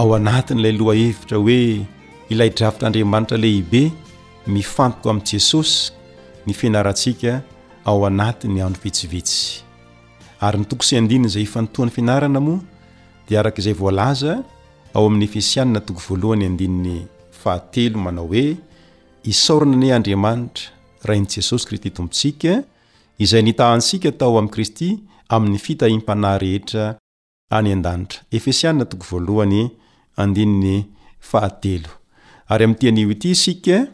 [0.00, 1.60] ao anatin' ilay lohahevitra hoe
[2.32, 3.82] ilay dravitra andriamanitra lehibe
[4.54, 5.74] mifantoko amin'i jesosy
[6.46, 7.32] ny fianarantsika
[7.90, 9.40] ao anatiny andro vitsivitsy
[10.46, 12.60] ary nytokosy andininy izay ifanotoany fianarana moa
[13.28, 14.32] dia araka izay voalaza
[14.94, 16.94] ao amin'ny efesianna toko voalohany andini'ny
[17.44, 18.46] fahatelo manao hoe
[19.32, 20.70] isarana any andriamanitra
[21.08, 22.54] rainy jesosy kristy tompontsika
[23.24, 24.88] izay nitahantsika tao amin'ni kristy
[25.34, 26.84] amin'ny fitahimpanahy rehetra
[27.58, 29.62] any an-danitra efesianina toko voalohany
[32.50, 33.88] ary am tianio ity isika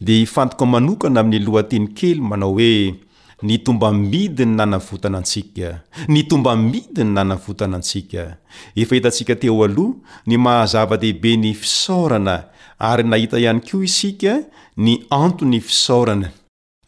[0.00, 2.94] di hifantoka manokana aminy lohatiny kely manao hoe
[3.42, 8.36] nitombamidiny nanavotanantsika nitomba midi ny nanavotanantsika
[8.76, 9.94] efa itantsika te o loh
[10.26, 12.44] ny mahazava-dehibeny fisorana
[12.78, 14.44] ary nahita iany kio isika
[14.76, 16.28] ny anto ny fisaoorana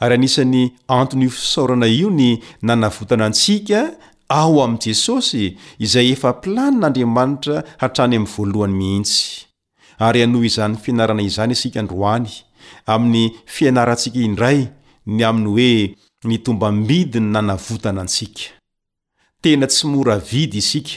[0.03, 0.64] ary anisany
[0.99, 3.78] anto ny fisaorana io ny nanavotana antsika
[4.41, 5.45] ao amin'i jesosy
[5.85, 9.20] izay efa mpilani n'andriamanitra hatrany amin'ny voalohany mihintsy
[10.07, 12.30] ary anoho izany fianarana izany isika ndroany
[12.95, 13.24] amin'ny
[13.55, 14.59] fianarantsika indray
[15.16, 15.72] ny aminy hoe
[16.28, 18.45] ny tomba m-bidi ny nanavotana antsika
[19.43, 20.95] tena tsy mora vidy isika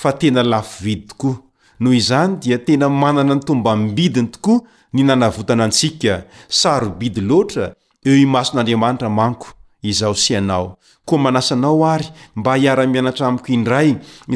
[0.00, 1.34] fa tena lafo vidy tokoa
[1.82, 4.58] noho izany dia tena manana ny tombambidiny tokoa
[4.94, 6.12] ny nanavotana antsika
[6.60, 7.64] sarobidy loatra
[8.06, 9.48] eo imason'andriamanitra manko
[9.90, 10.66] izaho si anao
[11.04, 12.06] koa manasanao ary
[12.38, 13.92] mba hiara-mianatramiko indrai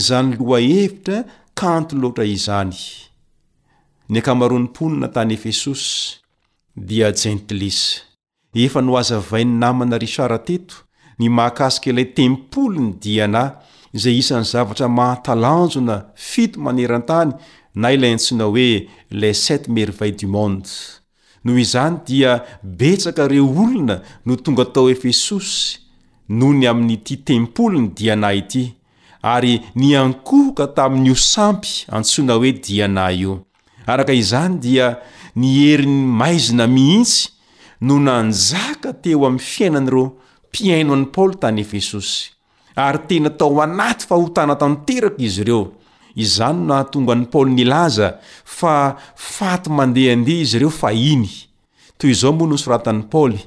[0.06, 1.16] zany loha hevitra
[1.58, 2.76] kanto loatra izany
[4.10, 5.86] ny ankamaronimponina tany efesosy
[6.88, 7.80] dia jentlis
[8.64, 10.74] efa noazavainy namana rysoara teto
[11.18, 13.42] ny mahakasika ilay tempoly ny diana
[13.96, 15.96] izay isany zavatra mahatalanjona
[16.30, 17.32] fito manerantany
[17.80, 18.70] na ilaantsinao hoe
[19.20, 20.72] les set mervay du monde
[21.44, 25.78] noho izany dia betsaka ireo olona no tonga tao efesosy
[26.28, 28.64] nohony amin'nyti tempoli ny dianay ity
[29.22, 33.34] ary niankohoka tamin'ny osampy antsoina hoe dianay io
[33.86, 34.86] araka izany dia
[35.40, 37.28] nierin'ny maizina mihitsy
[37.86, 40.06] no nanjaka teo amin'ny fiainanaireo
[40.48, 42.30] mpiaino an'i paoly tany efesosy
[42.76, 45.64] ary tena tao anaty fa hotana tanteraka izy ireo
[46.22, 48.08] izany nahatonga an'ny paoly nylaza
[48.56, 48.76] fa
[49.36, 51.26] faty mandeha andeha izy ireo fa iny
[51.98, 53.40] toy zao moa nosoratan'ny paoly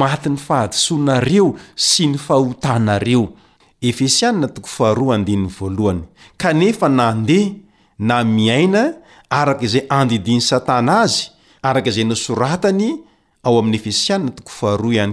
[0.00, 1.48] maty ny fahadsonareo
[1.88, 3.24] sy ny fahotanareo
[3.84, 5.12] aaoha
[6.42, 7.60] kanefa nandeha
[8.08, 8.82] na miaina
[9.40, 11.28] araka zay andidiny satana azy
[11.62, 12.88] araka zay nosoratany
[13.44, 15.12] ao amin'ny efesiana toahaayod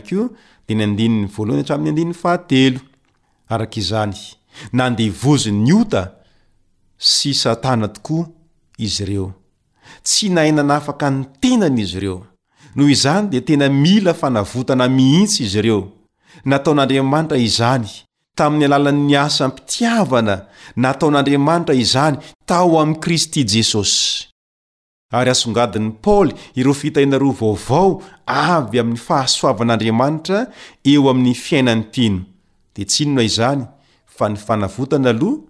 [7.02, 8.30] sy satana tokoa
[8.78, 9.28] izy reo
[10.06, 12.20] tsy nahinanaafaka nytenany izy ireo
[12.76, 15.82] noho izany dia tena mila fanavotana mihitsy izy ireo
[16.46, 17.88] nataon'andriamanitra izany
[18.38, 20.36] taminy alalan'niasa mpitiavana
[20.78, 24.30] nataon'andriamanitra izany tao amy kristy jesosy
[25.12, 30.38] ary asongadiny paoly iro fitahinaro vaovao avy aminy fahasoavan'andriamanitra
[30.92, 32.20] eo aminy fiainany tino
[32.76, 33.62] dia tsynona izany
[34.16, 35.50] fa nyfanavotana loh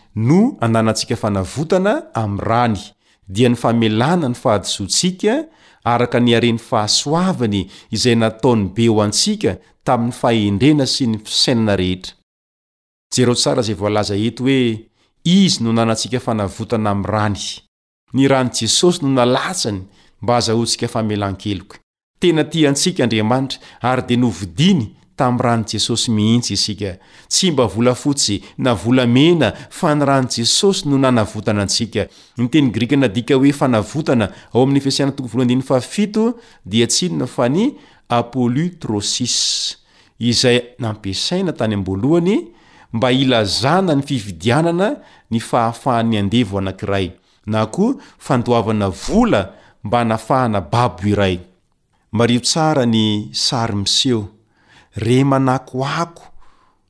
[0.15, 2.77] no ananantsika fanavotana amy rany
[3.27, 5.43] dia nyfamelana ny fahadisontsika
[5.83, 12.13] araka niareny fahasoavany izay nataony be ho antsika tamyny fahendrena sy ny fisainana rehetra
[13.15, 14.79] jero tsara zay volaza eto hoe
[15.23, 17.39] izy nonanantsika fanavotana amy rany
[18.13, 19.83] nyrany jesosy no nalatsany
[20.21, 21.75] mba hazahontsika famelankeloko
[22.19, 26.91] tena ti antsika andriamanitra ary dia novodiny taran jesosy mihitsy isika
[27.29, 32.05] tsy mba vola fotsy navolamena fa ny rani jesosy no nanavotana antsika
[32.37, 34.79] ny teny grika nadika hoe fanavotana ao ami'ny
[35.61, 36.33] f7
[36.65, 37.71] dia tsnona fa ny
[38.09, 39.37] apoli trosis
[40.19, 42.37] izay nampiasaina tany aoy
[42.93, 44.87] mba ilazana ny fividianana
[45.31, 47.11] ny fahafahan'ny andevo anankiray
[47.45, 49.41] na ko fandoavana vola
[49.83, 51.39] mba hnafahana babo iray
[54.95, 56.23] re manakoako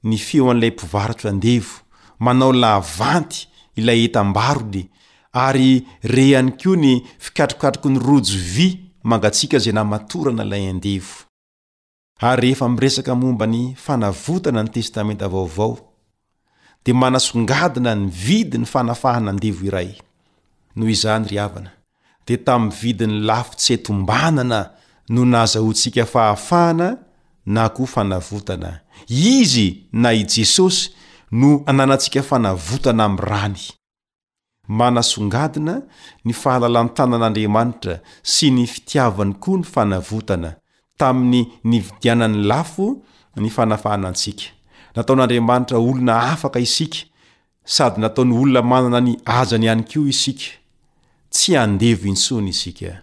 [0.04, 1.72] ny feo an'lay mpivarotro andevo
[2.20, 4.90] manao lavanty ilay etambaroly
[5.34, 11.30] ary re any ko ny fikatrokatroko ny rojovy mangatsika ze namatorana ilay andevo
[12.22, 15.78] ary rehefa miresaka momba ny fanavotana ny testamenta vaovao
[16.86, 19.94] di manasongadina ny vidi ny fanafahan'andevo iray
[20.76, 21.70] noho izany ry avana
[22.28, 24.70] dia tamyy vidiny lafo tsetombanana
[25.10, 26.98] no nazaho ntsika fahafahana
[27.46, 30.90] na ko fanavotana izy na i jesosy
[31.32, 33.58] no ananantsika fanavotana am rany
[34.68, 35.82] manasongadina
[36.26, 40.56] ny fahalalantanan'andriamanitra sy ny fitiavany koa ny fanavotana
[40.98, 43.02] taminy nividianany lafo
[43.36, 44.44] ny fanafahanantsika
[44.96, 47.00] nataon'andriamanitra olona afaka isika
[47.66, 50.52] sady nataony olona manana ny aza ny ihany kio isika
[51.30, 53.02] tsy andevo intsony isikao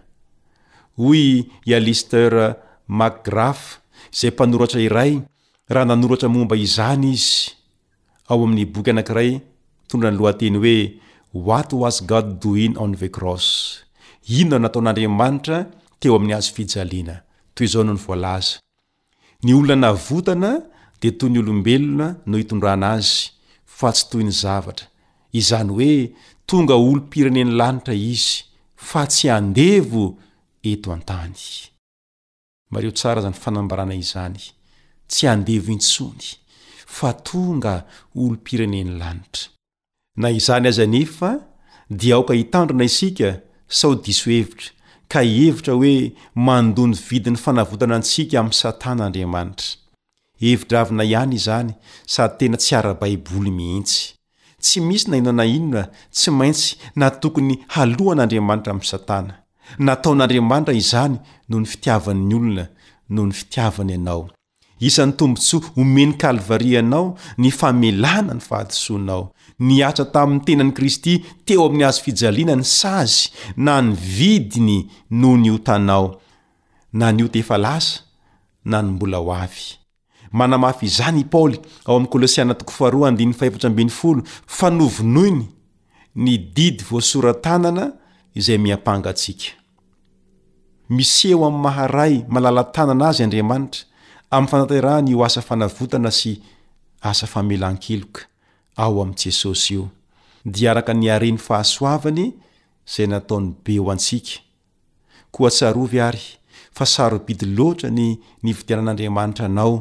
[4.17, 5.13] zay mpanoroatra iray
[5.73, 7.33] raha nanoroatra momba izany izy
[8.29, 9.31] ao amin'ny boky anankiray
[9.89, 10.75] tondra ny lohanteny hoe
[11.47, 13.47] what was god doing on the cross
[14.39, 15.57] inona nataon'andriamanitra
[15.99, 17.15] teo amin'ny azo fijalena
[17.53, 18.55] toy izao no ny voalaza
[19.43, 20.51] ny olona na votana
[21.01, 23.13] de toy ny olombelona no hitondrana azy
[23.77, 24.85] fa tsy toy ny zavatra
[25.39, 25.93] izany hoe
[26.49, 28.31] tonga olompireneny lanitra izy
[28.89, 30.03] fa tsy andevo
[30.71, 31.37] eto an-tany
[32.71, 34.41] mareo tsara zany fanambarana izany
[35.09, 36.25] tsy handevo intsony
[36.95, 37.75] fa tonga
[38.19, 39.47] olom-pireneny lanitra
[40.21, 41.31] na izany aza anefa
[41.99, 43.29] dia aoka hitandrona isika
[43.77, 44.69] sao diso hevitra
[45.11, 45.95] ka ihevitra hoe
[46.47, 49.69] mandony vidin'ny fanavotana antsika amin'ny satana andriamanitra
[50.43, 51.71] hevitra avina ihany izany
[52.13, 53.99] sady tena tsy ara-baiboly mihintsy
[54.63, 55.83] tsy misy nainana inona
[56.17, 59.33] tsy maintsy na tokony halohan'andriamanitra amin'ny satana
[59.77, 61.17] nataon'andriamanitra izany
[61.49, 62.67] noho ny fitiavan'ny olona
[63.09, 64.29] noho ny fitiavany anao
[64.79, 71.83] isan'ny tombontsoa omeny kalvari ianao ny famelana ny fahadisoanao niatsa tamin'ny tenan'i kristy teo amin'ny
[71.85, 76.21] azo fijalina ny sazy na ny vidiny noho ny otanao
[76.93, 77.99] na nyota efa lasa
[78.65, 79.75] na ny mbola ho afy
[80.31, 83.89] manamafy izany paoly aokliaa2
[84.47, 85.45] fanovonoiny
[86.15, 87.91] ny did vosoratanana
[88.35, 89.58] izay miapangatsika
[90.89, 93.83] mis eo amin'ny maharay malala tanana azy andriamanitra
[94.31, 96.31] amin'ny fananterahny io asa fanavotana sy
[97.09, 98.21] asa famelan-kiloka
[98.83, 99.85] ao amin'i jesosy io
[100.53, 102.25] diaraka nyaren'ny fahasoavany
[102.89, 104.35] izay nataony be ho antsika
[105.33, 106.23] koa tsarovy ary
[106.75, 108.05] fa sarobidy loatra ny
[108.43, 109.73] ny vidianan'andriamanitra anao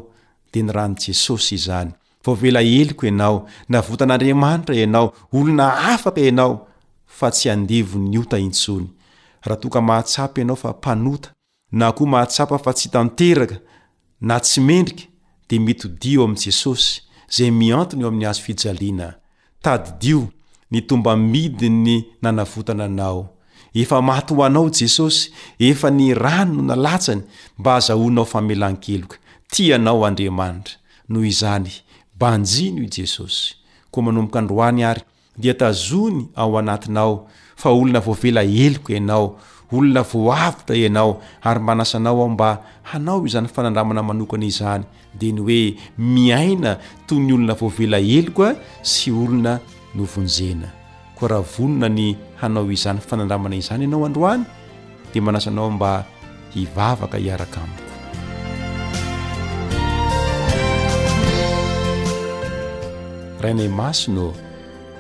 [0.53, 1.91] dia ny ran' jesosy izany
[2.25, 6.55] vaoavela eloko ianao navotan'andriamanitra ianao olona afaka ianao
[7.17, 8.89] fa tsy andevo ny otahintsony
[9.43, 11.33] raha toka mahatsapa ianao fa mpanota
[11.73, 13.57] na koa mahatsapa fa tsy tanteraka
[14.21, 15.03] na tsy mendrika
[15.49, 17.03] de mitodia eo amin'i jesosy
[17.39, 19.15] zay miantony eo amin'ny azo fijaliana
[19.63, 20.29] tadidio
[20.71, 23.35] ny tomba midi ny nanavotana anao
[23.75, 27.23] efa mato ho anao jesosy efa ny rano no nalatsany
[27.59, 29.17] mba hazahonao famelan-keloka
[29.51, 30.75] ti anao andriamanitra
[31.09, 31.71] noho izany
[32.19, 33.55] banjinoo i jesosy
[33.91, 35.03] koa manomboka androany ary
[35.39, 37.29] dia tazony ao anatinao
[37.59, 39.25] fa olona voavela heloko ianao
[39.73, 44.83] olona voaavitra ianao ary manasanao aho mba hanao izany fanandramana manokana izany
[45.19, 46.77] dia ny hoe miaina
[47.09, 48.53] toy ny olona voavelaheloko a
[48.83, 49.59] sy olona
[49.95, 50.69] novonjena
[51.19, 54.45] ko raha vonona ny hanao izany fanandramana izany ianao androany
[55.13, 56.05] dia manasa anao aho mba
[56.55, 57.95] hivavaka iaraka amiko
[63.43, 64.31] rahainay masino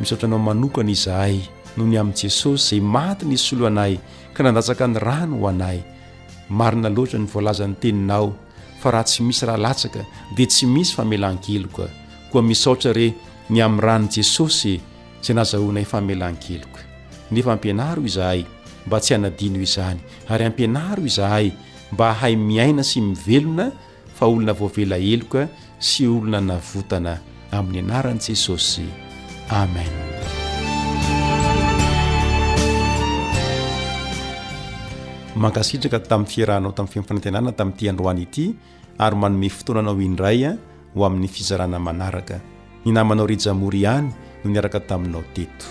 [0.01, 1.39] misy ohatranao manokana izahay
[1.77, 3.99] nony amin'i jesosy zay maty ny isy olo anay
[4.35, 5.83] ka nandatsaka ny rano ho anay
[6.51, 8.33] marina loatra ny voalazan'ny teninao
[8.81, 10.03] fa raha tsy misy raha latsaka
[10.37, 11.87] dia tsy misy famelan-keloka
[12.33, 13.12] koa misaotra re
[13.51, 14.79] ny amin'ny ran'i jesosy
[15.23, 16.83] zay nazahoanay efamelan-keloka
[17.31, 18.45] nefa ampianaro izahay
[18.87, 19.99] mba tsy hanadino izany
[20.29, 21.53] ary ampianaro izahay
[21.93, 23.71] mba hay miaina sy mivelona
[24.16, 25.49] fa olona voavelaeloka
[25.79, 27.19] sy olona navotana
[27.53, 28.87] amin'ny anaran'i jesosy
[29.51, 30.08] amen
[35.41, 38.47] mankasitraka tamin'ny fiarahanao tamin'ny fiifanantenana tami'yty androany ity
[39.05, 40.55] ary manome fotoananao indraya ah,
[40.95, 42.36] ho amin'ny fizarana manaraka
[42.84, 44.09] ninamanao rijamory ihany
[44.43, 45.66] no niaraka taminao tetoieice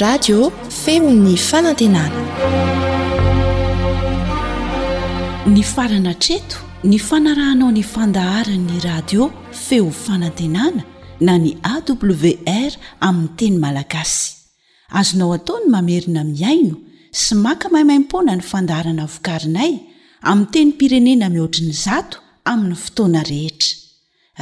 [0.00, 0.50] radio
[0.84, 2.20] feo ny fanantenana
[5.46, 6.56] ny farana treto
[6.88, 10.80] ny fanarahanao ny fandaharan ny radio feo fanantenana
[11.20, 12.70] na ny awr
[13.08, 14.32] amiy teny malagasy
[14.98, 16.74] azonao ataony mamerina miaino
[17.22, 19.72] sy maka mahimaimpona ny fandaharana vokarinay
[20.30, 22.16] ami teny pirenena mihoatriny zato
[22.50, 23.70] aminny fotoana rehetra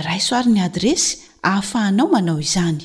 [0.06, 1.10] raisoarin'ny adresy
[1.42, 2.84] hahafahanao manao izany